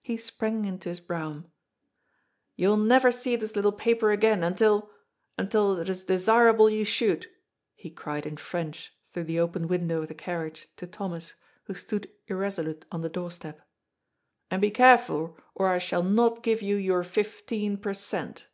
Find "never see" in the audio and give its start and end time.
2.76-3.34